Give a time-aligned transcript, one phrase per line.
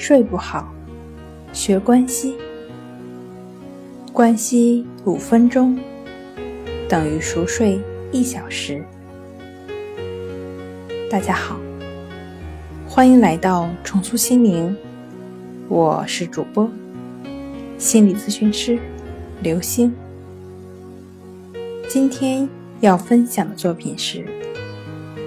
[0.00, 0.72] 睡不好，
[1.52, 2.34] 学关息。
[4.14, 5.78] 关息五分钟
[6.88, 7.78] 等于熟睡
[8.10, 8.82] 一小时。
[11.10, 11.60] 大家好，
[12.88, 14.74] 欢迎来到重塑心灵，
[15.68, 16.66] 我是主播
[17.76, 18.78] 心理咨询师
[19.42, 19.94] 刘星。
[21.90, 22.48] 今天
[22.80, 24.24] 要分享的作品是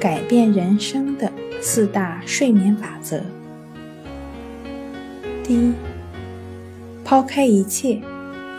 [0.00, 1.30] 改变人生的
[1.60, 3.20] 四大睡眠法则。
[5.50, 5.72] 第一，
[7.04, 8.00] 抛开一切。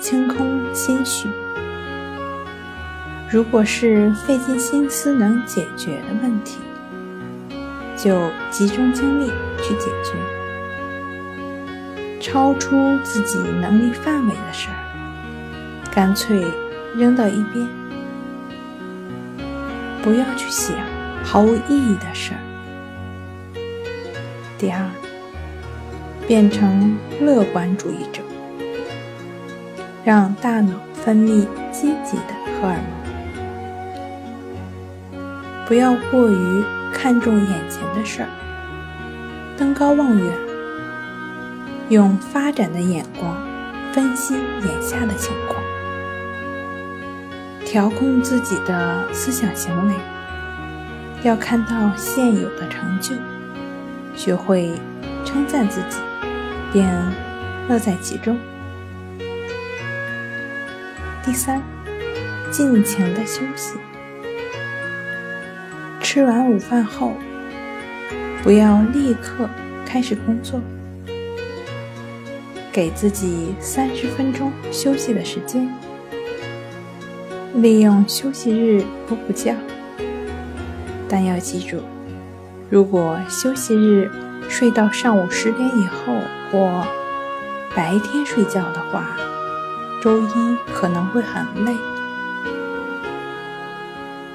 [0.02, 1.30] 清空心绪。
[3.30, 6.58] 如果是费尽心思能解决的问题，
[7.96, 10.18] 就集中精力去解决；
[12.20, 14.76] 超出自己能力范围的事儿，
[15.94, 16.44] 干脆
[16.98, 17.68] 扔到一边。
[20.02, 20.76] 不要去想
[21.24, 22.42] 毫无意义的事儿。
[24.58, 24.84] 第二，
[26.32, 28.22] 变成乐观主义者。
[30.06, 32.78] 让大脑分泌积极的荷尔
[35.12, 35.20] 蒙，
[35.68, 38.30] 不要过于看重眼前的事儿，
[39.58, 40.34] 登高望远，
[41.90, 43.36] 用发展的眼光
[43.92, 45.62] 分析眼下的情况，
[47.66, 49.94] 调控自己的思想行为，
[51.24, 53.16] 要看到现有的成就，
[54.16, 54.72] 学会
[55.26, 55.98] 称赞自己，
[56.72, 56.88] 便
[57.68, 58.38] 乐在其中。
[61.24, 61.62] 第三，
[62.52, 63.76] 尽情的休息。
[66.02, 67.14] 吃完午饭后，
[68.44, 69.50] 不要立刻
[69.86, 70.60] 开始工作，
[72.72, 75.70] 给自己三十分钟休息的时间，
[77.56, 79.56] 利用休息日补补觉。
[81.08, 81.82] 但要记住，
[82.70, 84.10] 如果休息日
[84.52, 86.14] 睡到上午十点以后
[86.52, 86.86] 或
[87.74, 89.16] 白天睡觉的话，
[90.02, 91.74] 周一可能会很累。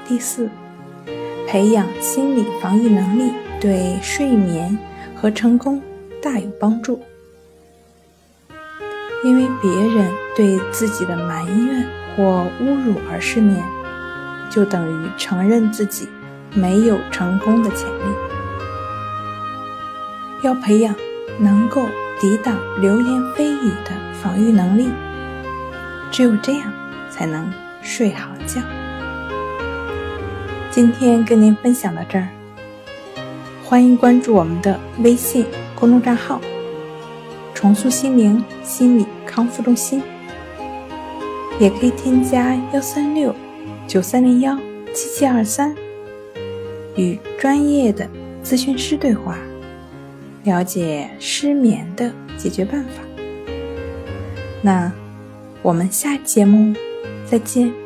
[0.09, 0.49] 第四，
[1.47, 3.31] 培养心理防御能力
[3.61, 4.77] 对睡眠
[5.15, 5.83] 和成功
[6.23, 7.03] 大有帮助。
[9.23, 11.87] 因为别人对自己的埋怨
[12.17, 13.63] 或侮辱而失眠，
[14.49, 16.09] 就等于承认自己
[16.55, 18.36] 没有成功的潜力。
[20.43, 20.95] 要培养
[21.39, 21.87] 能够
[22.21, 23.91] 抵挡流言蜚语的
[24.23, 24.89] 防御能力。
[26.11, 26.73] 只有这样，
[27.11, 27.53] 才能
[27.83, 28.61] 睡好觉。
[30.71, 32.29] 今天跟您分享到这儿，
[33.65, 36.41] 欢迎关注我们的微信公众账号
[37.55, 40.03] “重塑心灵心理康复中心”，
[41.59, 43.35] 也可以添加幺三六
[43.87, 44.57] 九三零幺
[44.95, 45.75] 七七二三，
[46.95, 48.07] 与专业的
[48.45, 49.37] 咨询师对话，
[50.47, 53.03] 了解失眠的解决办法。
[54.63, 54.91] 那。
[55.67, 56.73] 我们下节目
[57.29, 57.86] 再见。